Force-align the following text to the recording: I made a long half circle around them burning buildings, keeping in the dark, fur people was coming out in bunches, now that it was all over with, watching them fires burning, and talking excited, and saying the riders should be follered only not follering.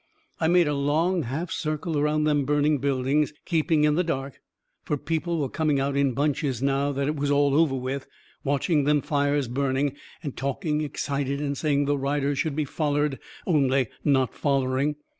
I 0.39 0.47
made 0.47 0.67
a 0.67 0.73
long 0.73 1.21
half 1.21 1.51
circle 1.51 1.95
around 1.95 2.23
them 2.23 2.43
burning 2.43 2.79
buildings, 2.79 3.33
keeping 3.45 3.83
in 3.83 3.93
the 3.93 4.03
dark, 4.03 4.39
fur 4.81 4.97
people 4.97 5.37
was 5.37 5.51
coming 5.53 5.79
out 5.79 5.95
in 5.95 6.13
bunches, 6.15 6.59
now 6.59 6.91
that 6.91 7.05
it 7.07 7.15
was 7.15 7.29
all 7.29 7.53
over 7.53 7.75
with, 7.75 8.07
watching 8.43 8.85
them 8.85 9.01
fires 9.01 9.47
burning, 9.47 9.93
and 10.23 10.35
talking 10.35 10.81
excited, 10.81 11.39
and 11.39 11.55
saying 11.55 11.85
the 11.85 11.99
riders 11.99 12.39
should 12.39 12.55
be 12.55 12.65
follered 12.65 13.19
only 13.45 13.89
not 14.03 14.33
follering. 14.33 14.95